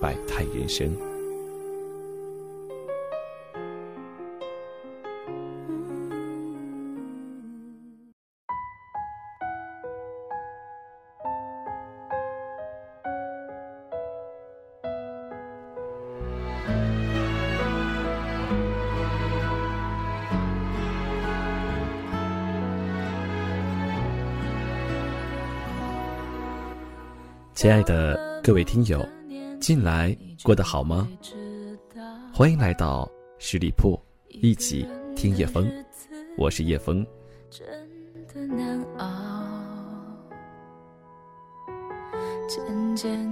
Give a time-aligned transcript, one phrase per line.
[0.00, 0.90] 百态人生。
[27.54, 29.19] 亲爱的各位听友。
[29.60, 31.06] 近来过得好吗？
[32.32, 35.70] 欢迎来到十里铺，一起听叶风。
[36.38, 37.06] 我是叶风。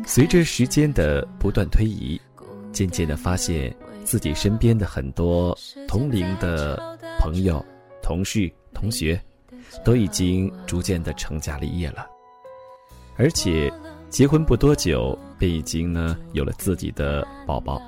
[0.06, 2.20] 随着时间的不断推移，
[2.72, 5.56] 渐渐的发现自己身边的很多
[5.88, 7.64] 同龄的朋友、
[8.02, 9.18] 同事、同学，
[9.82, 12.06] 都已经逐渐的成家立业了，
[13.16, 13.72] 而且。
[14.10, 17.80] 结婚不多久，便已经呢有了自己的宝宝。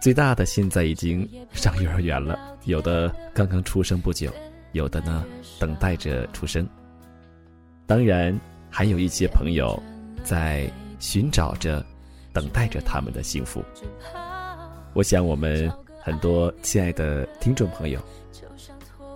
[0.00, 4.32] 最大的现在已经上幼儿园了，有的刚刚出生不久，
[4.72, 5.24] 有的呢
[5.58, 6.66] 等待着出生。
[7.86, 8.38] 当然，
[8.70, 9.78] 还有一些朋友
[10.24, 11.84] 在寻找着、
[12.32, 13.62] 等待着他们的幸福。
[14.94, 15.70] 我想，我们
[16.00, 18.00] 很多亲爱的听众朋友，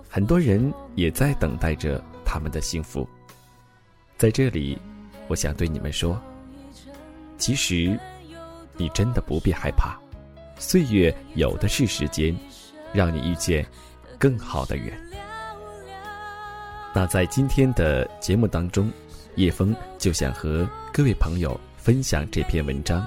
[0.09, 3.07] 很多人也在等待着他们的幸福。
[4.17, 4.77] 在这里。
[5.27, 6.21] 我想对你们说，
[7.37, 7.99] 其实，
[8.77, 9.97] 你真的不必害怕，
[10.57, 12.35] 岁月有的是时间，
[12.93, 13.65] 让你遇见
[14.17, 14.93] 更好的人。
[16.93, 18.89] 那在今天的节目当中，
[19.35, 23.05] 叶枫就想和各位朋友分享这篇文章。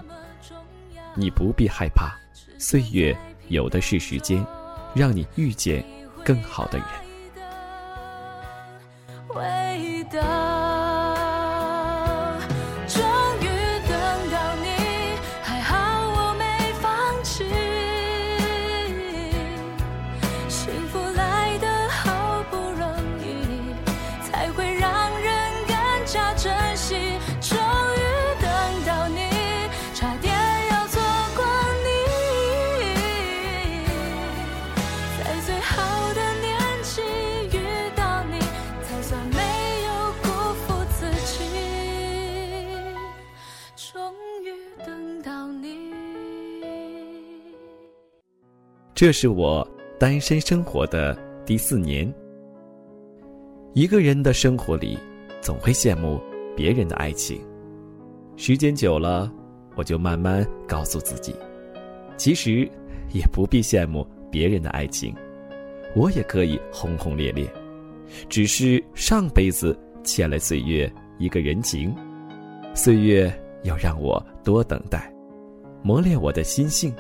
[1.15, 2.15] 你不必害怕，
[2.59, 3.17] 岁月
[3.49, 4.47] 有的是时间，
[4.95, 5.83] 让你遇见
[6.23, 6.87] 更好的人。
[48.99, 49.65] 这是我
[49.97, 51.17] 单身生活的
[51.47, 52.13] 第四年。
[53.73, 54.99] 一个人的生活里，
[55.41, 56.21] 总会羡慕
[56.57, 57.41] 别人的爱情。
[58.37, 59.33] 时间久了，
[59.77, 61.33] 我就慢慢告诉自己，
[62.17, 62.69] 其实
[63.13, 65.15] 也不必羡慕别人的爱情，
[65.95, 67.49] 我也可以轰轰烈烈。
[68.29, 71.95] 只是上辈子欠了岁月一个人情，
[72.75, 73.33] 岁月
[73.63, 75.09] 要让我多等待，
[75.85, 76.93] 磨练我的心性。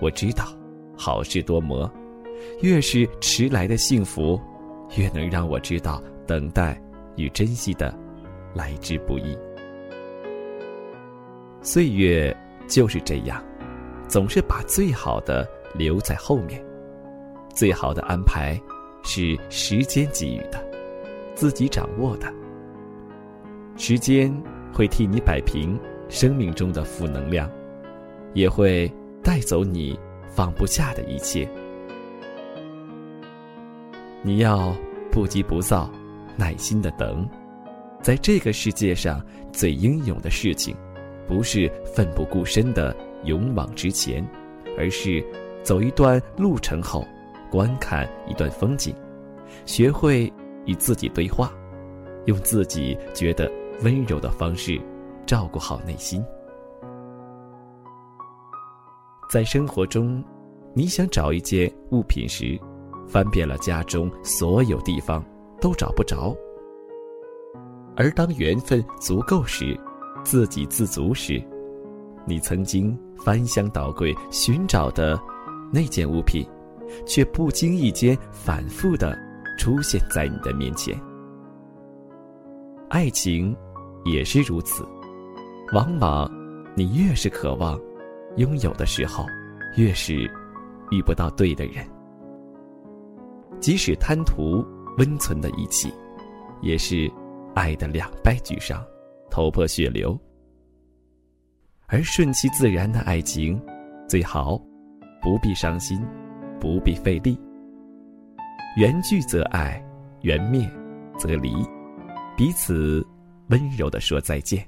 [0.00, 0.56] 我知道。
[0.96, 1.90] 好事多磨，
[2.62, 4.40] 越是迟来的幸福，
[4.96, 6.80] 越能让我知道等待
[7.16, 7.94] 与珍惜的
[8.54, 9.36] 来之不易。
[11.62, 12.34] 岁月
[12.68, 13.42] 就是这样，
[14.08, 16.62] 总是把最好的留在后面。
[17.54, 18.60] 最好的安排
[19.02, 20.64] 是时间给予的，
[21.34, 22.32] 自己掌握的。
[23.76, 24.32] 时间
[24.72, 25.78] 会替你摆平
[26.08, 27.50] 生命中的负能量，
[28.34, 29.98] 也会带走你。
[30.34, 31.48] 放不下的一切，
[34.20, 34.74] 你要
[35.12, 35.88] 不急不躁，
[36.36, 37.28] 耐心的等。
[38.02, 40.76] 在这个世界上，最英勇的事情，
[41.28, 44.26] 不是奋不顾身的勇往直前，
[44.76, 45.24] 而是
[45.62, 47.06] 走一段路程后，
[47.48, 48.92] 观看一段风景，
[49.64, 50.30] 学会
[50.66, 51.52] 与自己对话，
[52.26, 53.48] 用自己觉得
[53.82, 54.80] 温柔的方式，
[55.26, 56.22] 照顾好内心。
[59.30, 60.22] 在生活中，
[60.76, 62.58] 你想找一件物品时，
[63.06, 65.24] 翻遍了家中所有地方
[65.60, 66.36] 都找不着；
[67.96, 69.78] 而当缘分足够时，
[70.24, 71.40] 自给自足时，
[72.26, 75.16] 你曾经翻箱倒柜寻找的
[75.72, 76.44] 那件物品，
[77.06, 79.16] 却不经意间反复的
[79.56, 81.00] 出现在你的面前。
[82.88, 83.56] 爱情
[84.04, 84.84] 也是如此，
[85.72, 86.28] 往往
[86.74, 87.80] 你越是渴望
[88.38, 89.24] 拥有的时候，
[89.76, 90.28] 越是
[90.94, 91.84] 遇不到对的人。
[93.60, 94.64] 即使贪图
[94.98, 95.92] 温存的一起，
[96.60, 97.10] 也是
[97.54, 98.84] 爱的两败俱伤，
[99.30, 100.18] 头破血流。
[101.86, 103.60] 而顺其自然的爱情，
[104.08, 104.60] 最好
[105.20, 106.00] 不必伤心，
[106.60, 107.38] 不必费力。
[108.76, 109.82] 缘聚则爱，
[110.22, 110.68] 缘灭
[111.18, 111.52] 则离，
[112.36, 113.06] 彼此
[113.48, 114.66] 温柔的说再见。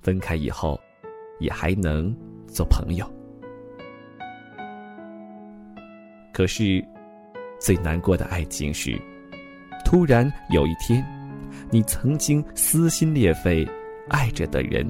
[0.00, 0.78] 分开以后，
[1.40, 2.14] 也还能
[2.46, 3.17] 做朋友。
[6.38, 6.80] 可是，
[7.58, 8.96] 最难过的爱情是，
[9.84, 11.04] 突然有一天，
[11.68, 13.68] 你曾经撕心裂肺
[14.08, 14.86] 爱着的人，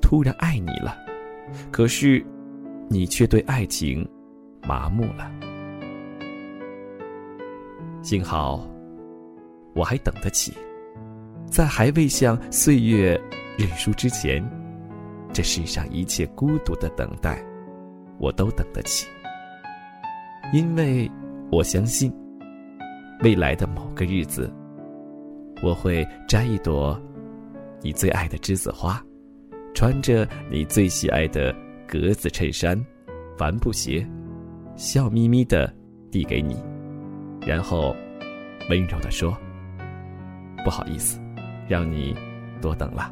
[0.00, 0.96] 突然爱你了，
[1.72, 2.24] 可是，
[2.88, 4.08] 你却对爱情
[4.62, 5.28] 麻木了。
[8.00, 8.64] 幸好，
[9.74, 10.54] 我还等得起，
[11.50, 13.20] 在还未向岁月。
[13.58, 14.40] 认输之前，
[15.32, 17.44] 这世上一切孤独的等待，
[18.20, 19.08] 我都等得起。
[20.52, 21.10] 因为
[21.50, 22.12] 我相信，
[23.20, 24.52] 未来的某个日子，
[25.62, 27.00] 我会摘一朵
[27.80, 29.02] 你最爱的栀子花，
[29.74, 31.54] 穿着你最喜爱的
[31.88, 32.78] 格子衬衫、
[33.34, 34.06] 帆布鞋，
[34.76, 35.74] 笑眯眯的
[36.10, 36.62] 递给你，
[37.46, 37.96] 然后
[38.68, 39.34] 温柔的说
[40.64, 41.18] ：“不好意思，
[41.66, 42.14] 让你
[42.60, 43.10] 多等了。”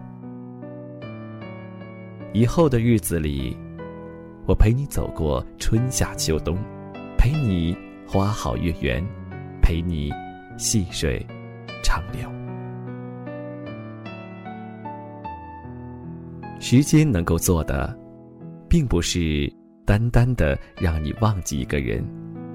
[2.34, 3.56] 以后的日子里，
[4.46, 6.58] 我陪你走过春夏秋冬，
[7.20, 7.76] 陪你
[8.08, 9.06] 花好月圆，
[9.60, 10.10] 陪你
[10.56, 11.22] 细水
[11.82, 12.26] 长流。
[16.58, 17.94] 时间能够做的，
[18.70, 19.52] 并不是
[19.84, 22.02] 单单的让你忘记一个人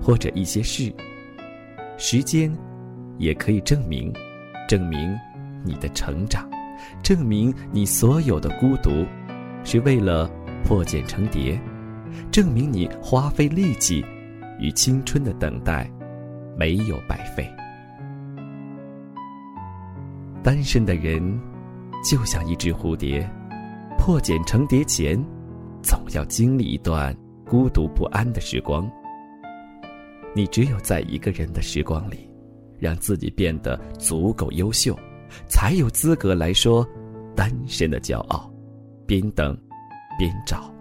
[0.02, 0.92] 或者一些事，
[1.96, 2.52] 时间
[3.20, 4.12] 也可以证明，
[4.68, 5.16] 证明
[5.64, 6.50] 你的成长，
[7.04, 9.06] 证明你所有的孤独。
[9.64, 10.28] 是为了
[10.64, 11.60] 破茧成蝶，
[12.32, 14.04] 证明你花费力气
[14.60, 15.90] 与青春的等待
[16.58, 17.50] 没有白费。
[20.44, 21.22] 单身的人
[22.04, 23.28] 就像一只蝴蝶，
[23.98, 25.18] 破茧成蝶前，
[25.82, 27.16] 总要经历一段
[27.48, 28.90] 孤独不安的时光。
[30.36, 32.30] 你只有在一个人的时光里，
[32.78, 34.96] 让自己变得足够优秀，
[35.48, 36.88] 才有资格来说
[37.36, 38.52] 单身的骄傲。
[39.08, 39.58] 边等，
[40.20, 40.74] 边找，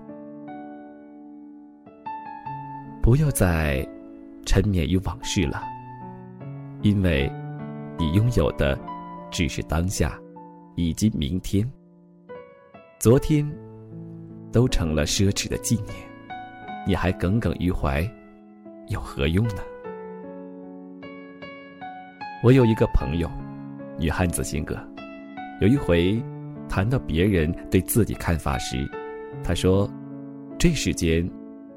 [3.05, 3.87] 不要再
[4.47, 5.63] 沉湎于往事了，
[6.81, 7.31] 因为，
[7.99, 8.79] 你拥有的
[9.31, 10.19] 只是当下，
[10.75, 11.71] 以及明天。
[12.99, 13.47] 昨天，
[14.51, 15.95] 都成了奢侈的纪念，
[16.87, 18.11] 你还耿耿于怀，
[18.89, 19.57] 有何用呢？
[22.43, 23.31] 我有一个朋友，
[23.99, 24.83] 女汉子性格，
[25.61, 26.19] 有一回。
[26.71, 28.91] 谈到别人对自己看法时，
[29.45, 29.89] 他说
[30.59, 31.31] ：“这世间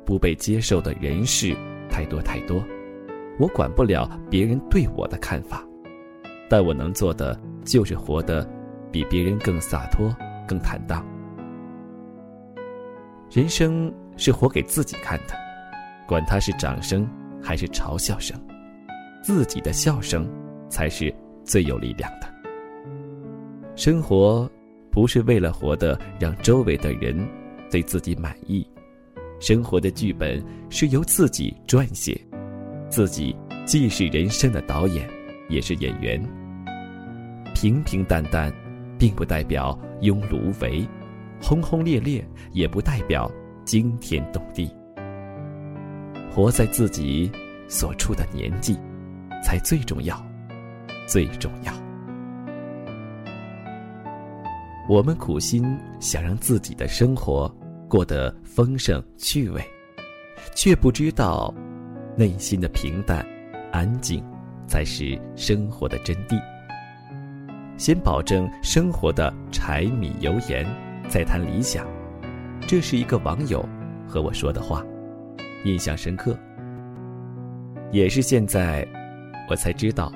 [0.08, 1.54] 不被接受的人事
[1.90, 2.64] 太多太多，
[3.38, 5.68] 我管不了别人对我的看法，
[6.50, 8.50] 但我能做的就是活得
[8.90, 10.16] 比别人更洒脱、
[10.48, 11.06] 更坦荡。
[13.30, 15.36] 人生是活给自己看的，
[16.08, 17.06] 管他是掌声
[17.44, 18.40] 还是嘲笑声，
[19.22, 20.26] 自己的笑声
[20.70, 21.14] 才是
[21.44, 22.28] 最有力量的。
[23.76, 24.50] 生活。”
[24.90, 27.16] 不是为了活得让周围的人
[27.70, 28.68] 对自己满意，
[29.40, 32.20] 生活的剧本是由自己撰写，
[32.90, 33.36] 自己
[33.66, 35.08] 既是人生的导演，
[35.48, 36.22] 也是演员。
[37.54, 38.52] 平平淡淡，
[38.98, 40.88] 并不代表庸碌无为；
[41.42, 43.32] 轰轰烈烈，也不代表
[43.64, 44.70] 惊天动地。
[46.32, 47.32] 活在自己
[47.68, 48.78] 所处的年纪，
[49.44, 50.24] 才最重要，
[51.08, 51.74] 最重要。
[54.90, 57.54] 我们苦心想让自己的生活
[57.88, 59.64] 过得丰盛趣味，
[60.54, 61.54] 却不知道，
[62.18, 63.26] 内心的平淡、
[63.72, 64.24] 安静，
[64.68, 66.38] 才是生活的真谛。
[67.78, 70.66] 先保证生活的柴米油盐，
[71.08, 71.88] 再谈理想。
[72.68, 73.64] 这是一个网友
[74.06, 74.84] 和我说的话，
[75.64, 76.38] 印象深刻。
[77.92, 78.86] 也是现在，
[79.50, 80.12] 我才知道，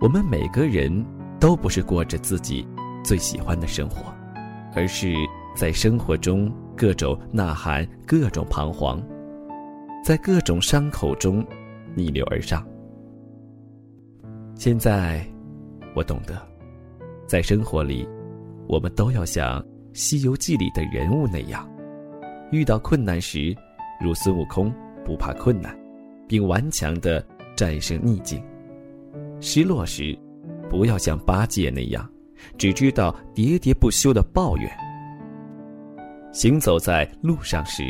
[0.00, 1.04] 我们每个人
[1.38, 2.66] 都不是过着自己。
[3.04, 4.12] 最喜欢的生活，
[4.74, 5.14] 而是
[5.54, 9.02] 在生活中各种呐喊、各种彷徨，
[10.04, 11.44] 在各种伤口中
[11.94, 12.64] 逆流而上。
[14.54, 15.26] 现在，
[15.94, 16.40] 我懂得，
[17.26, 18.06] 在生活里，
[18.68, 19.60] 我们都要像
[19.94, 21.68] 《西游记》里的人物那样，
[22.52, 23.56] 遇到困难时，
[24.00, 24.72] 如孙悟空
[25.04, 25.74] 不怕困难，
[26.28, 27.24] 并顽强的
[27.56, 28.38] 战胜逆境；
[29.40, 30.16] 失落时，
[30.68, 32.06] 不要像八戒那样。
[32.58, 34.70] 只知道喋喋不休的抱怨。
[36.36, 37.82] 行走在路上时，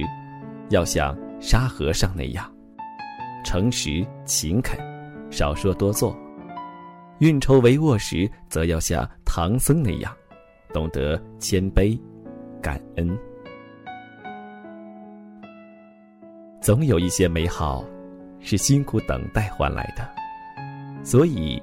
[0.71, 2.49] 要像沙和尚那样，
[3.45, 4.79] 诚实勤恳，
[5.33, 6.17] 少说多做；
[7.19, 10.17] 运筹帷幄时，则要像唐僧那样，
[10.73, 12.01] 懂得谦卑、
[12.63, 13.19] 感恩。
[16.61, 17.85] 总有一些美好，
[18.39, 20.09] 是辛苦等待换来的，
[21.03, 21.61] 所以，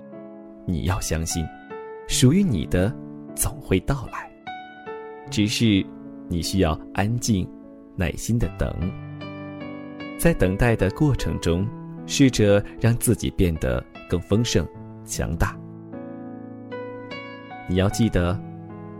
[0.65, 1.47] 你要相信，
[2.09, 2.93] 属于你的
[3.33, 4.29] 总会到来。
[5.31, 5.81] 只是，
[6.27, 7.47] 你需要安静、
[7.95, 8.71] 耐心的等。
[10.17, 11.67] 在等待的过程中，
[12.05, 14.67] 试着让自己变得更丰盛、
[15.05, 15.57] 强大。
[17.67, 18.39] 你要记得，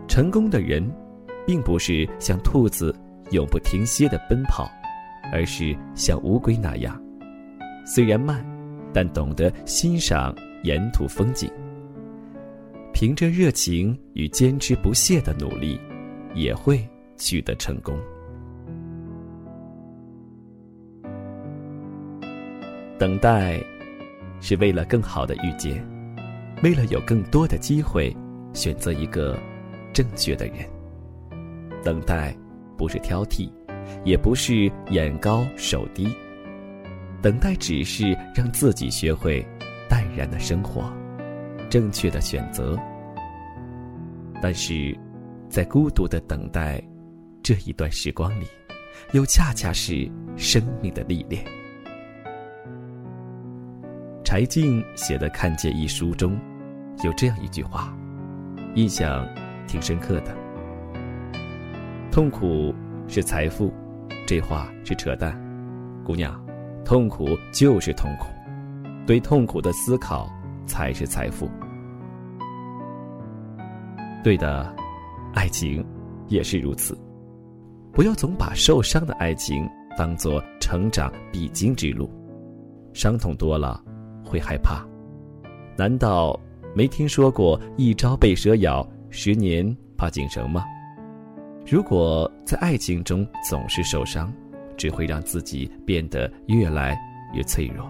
[0.08, 0.88] 成功的人，
[1.46, 2.94] 并不是像兔子
[3.30, 4.70] 永不停歇的奔跑。
[5.32, 7.02] 而是像乌龟那样，
[7.86, 8.44] 虽然慢，
[8.92, 11.50] 但懂得欣赏沿途风景。
[12.92, 15.80] 凭着热情与坚持不懈的努力，
[16.34, 17.98] 也会取得成功。
[22.98, 23.62] 等待，
[24.40, 25.84] 是为了更好的遇见，
[26.62, 28.16] 为了有更多的机会
[28.52, 29.38] 选择一个
[29.92, 30.56] 正确的人。
[31.82, 32.36] 等待，
[32.76, 33.50] 不是挑剔。
[34.02, 36.08] 也不是眼高手低，
[37.20, 39.46] 等待只是让自己学会
[39.90, 40.90] 淡然的生活，
[41.68, 42.78] 正确的选择。
[44.40, 44.98] 但是，
[45.50, 46.82] 在孤独的等待
[47.44, 48.46] 这一段时光里，
[49.12, 51.44] 又恰恰是生命的历练。
[54.24, 56.40] 柴静写的《看见》一书中，
[57.04, 57.94] 有这样一句话，
[58.76, 59.28] 印象
[59.68, 60.34] 挺深刻的：
[62.10, 62.74] 痛苦。
[63.06, 63.70] 是财富，
[64.26, 65.38] 这话是扯淡。
[66.02, 66.42] 姑娘，
[66.86, 68.28] 痛苦就是痛苦，
[69.06, 70.26] 对痛苦的思考
[70.66, 71.46] 才是财富。
[74.22, 74.74] 对的，
[75.34, 75.84] 爱情
[76.28, 76.98] 也是如此。
[77.94, 82.10] 不要总把受伤的爱情当做成长必经之路，
[82.92, 83.80] 伤痛多了
[84.24, 84.84] 会害怕。
[85.76, 86.38] 难道
[86.74, 89.64] 没听说过“一朝被蛇咬，十年
[89.96, 90.64] 怕井绳”吗？
[91.64, 94.32] 如果在爱情中总是受伤，
[94.76, 96.98] 只会让自己变得越来
[97.32, 97.88] 越脆弱。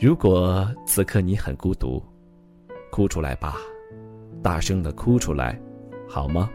[0.00, 2.02] 如果此刻你很孤独，
[2.90, 3.54] 哭出来吧，
[4.42, 5.56] 大声的哭出来，
[6.08, 6.50] 好吗？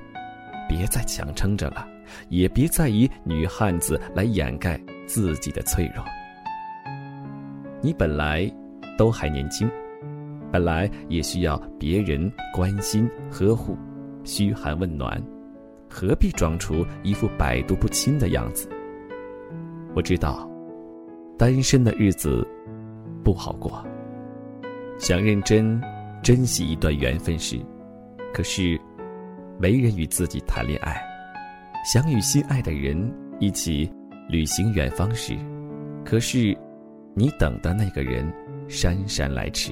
[0.71, 1.85] 别再强撑着了，
[2.29, 6.01] 也别再以女汉子来掩盖自己的脆弱。
[7.81, 8.49] 你本来
[8.97, 9.69] 都还年轻，
[10.49, 13.77] 本来也需要别人关心呵护。
[14.23, 15.21] 嘘寒问暖，
[15.89, 18.69] 何必装出一副百毒不侵的样子？
[19.93, 20.49] 我知道，
[21.37, 22.47] 单身的日子
[23.25, 23.85] 不好过。
[24.97, 25.81] 想认真
[26.23, 27.59] 珍惜一段缘分时，
[28.33, 28.79] 可是
[29.61, 30.95] 没人与自己谈恋爱；
[31.85, 33.87] 想与心爱的人一起
[34.27, 35.37] 旅行远方时，
[36.03, 36.57] 可是
[37.13, 38.27] 你等的那个人
[38.67, 39.71] 姗姗来迟。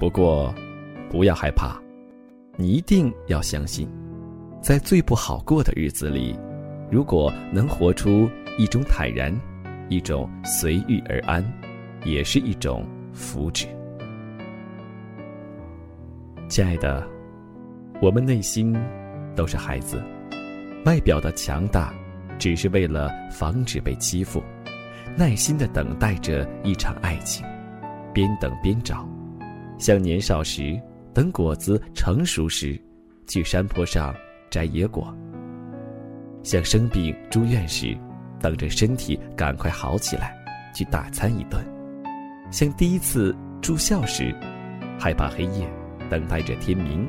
[0.00, 0.54] 不过，
[1.10, 1.78] 不要害怕。
[2.56, 3.86] 你一定要相信，
[4.62, 6.34] 在最不好过的日子里，
[6.90, 9.38] 如果能活出一种坦然，
[9.90, 11.44] 一种随遇而安，
[12.06, 13.66] 也是一种福祉。
[16.48, 17.06] 亲爱的，
[18.00, 18.76] 我们内心
[19.34, 20.02] 都是孩子，
[20.84, 21.94] 外表的强大，
[22.38, 24.42] 只是为了防止被欺负，
[25.16, 27.44] 耐心的等待着一场爱情，
[28.12, 29.08] 边等边找，
[29.78, 30.78] 像年少时。
[31.14, 32.78] 等果子成熟时，
[33.26, 34.14] 去山坡上
[34.50, 35.02] 摘野果；
[36.42, 37.96] 像生病住院时，
[38.38, 40.36] 等着身体赶快好起来，
[40.74, 41.58] 去大餐一顿；
[42.50, 44.30] 像第一次住校时，
[45.00, 45.66] 害怕黑夜，
[46.10, 47.06] 等待着天明；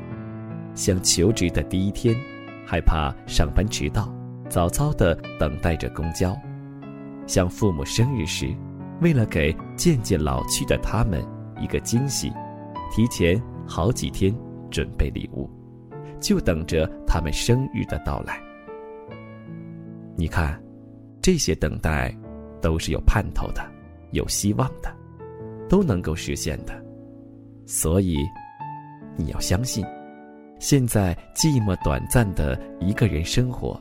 [0.78, 2.14] 像求职的第一天，
[2.64, 4.08] 害怕上班迟到，
[4.48, 6.32] 早早的等待着公交；
[7.26, 8.46] 像父母生日时，
[9.00, 11.20] 为了给渐渐老去的他们
[11.60, 12.32] 一个惊喜，
[12.94, 13.40] 提前。
[13.70, 14.34] 好几天
[14.70, 15.46] 准备礼物，
[16.20, 18.40] 就等着他们生日的到来。
[20.16, 20.58] 你看，
[21.20, 22.16] 这些等待
[22.62, 23.60] 都是有盼头的，
[24.12, 24.90] 有希望的，
[25.68, 26.82] 都能够实现的。
[27.66, 28.16] 所以，
[29.18, 29.84] 你要相信，
[30.58, 33.80] 现在寂寞短暂的一个人生活，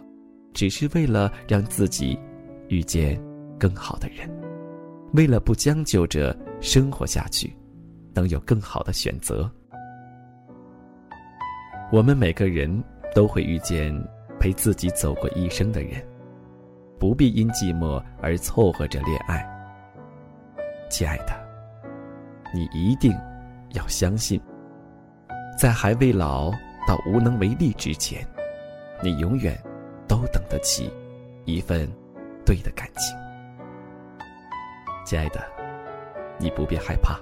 [0.53, 2.17] 只是为了让自己
[2.67, 3.19] 遇见
[3.59, 4.29] 更好的人，
[5.13, 7.51] 为了不将就着生活下去，
[8.13, 9.49] 能有更好的选择。
[11.91, 12.83] 我们每个人
[13.15, 13.91] 都会遇见
[14.39, 15.93] 陪自己走过一生的人，
[16.99, 19.43] 不必因寂寞而凑合着恋爱。
[20.89, 21.33] 亲爱的，
[22.53, 23.11] 你一定
[23.73, 24.39] 要相信，
[25.57, 26.51] 在还未老
[26.87, 28.25] 到无能为力之前，
[29.03, 29.61] 你永远
[30.07, 30.89] 都等得起
[31.43, 31.85] 一份
[32.45, 33.13] 对的感情。
[35.05, 35.45] 亲爱的，
[36.39, 37.19] 你不必害怕，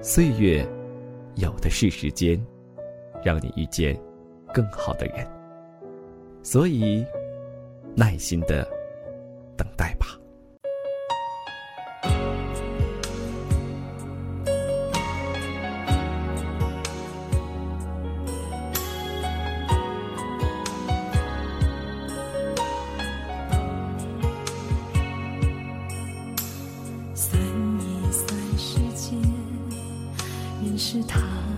[0.00, 0.66] 岁月
[1.34, 2.42] 有的是时间，
[3.22, 3.94] 让你遇见
[4.54, 5.26] 更好的人。
[6.42, 7.04] 所以，
[7.94, 8.66] 耐心的
[9.54, 10.01] 等待吧。
[30.92, 31.51] 是他。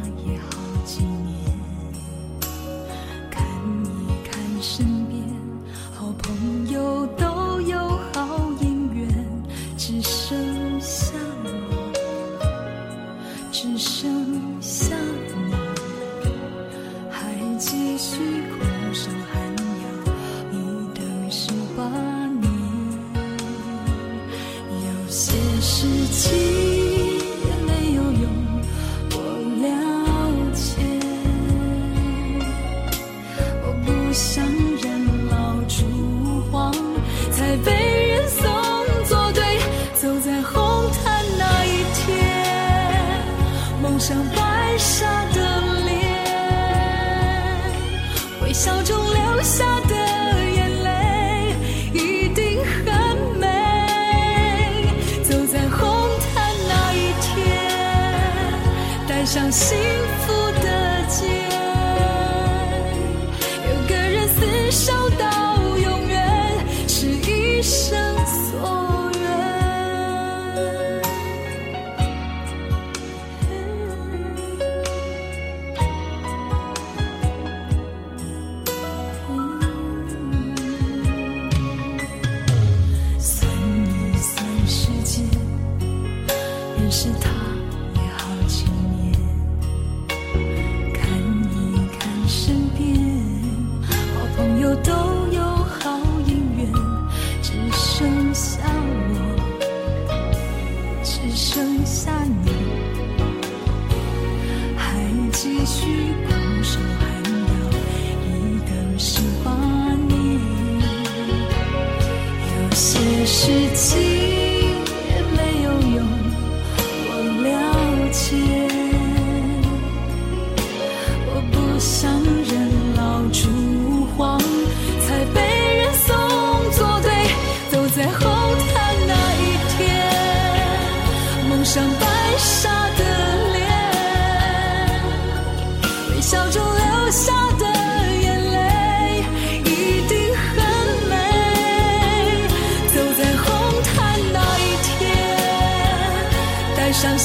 [113.46, 114.13] 十七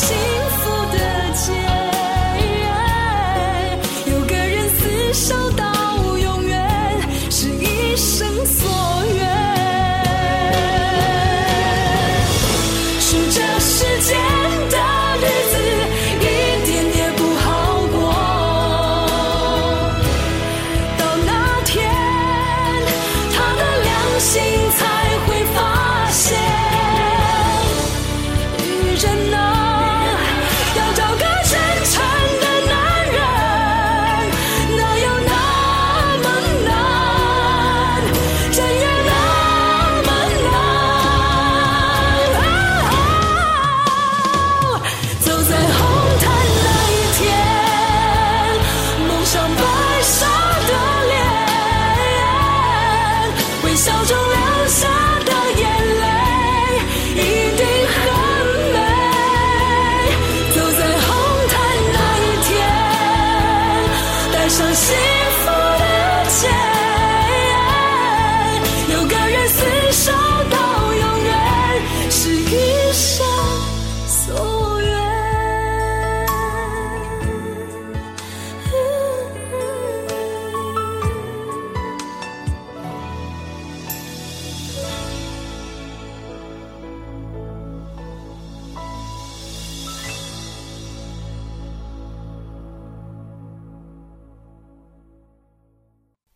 [0.09, 0.17] 幸
[0.49, 0.97] 福的
[1.33, 1.88] 家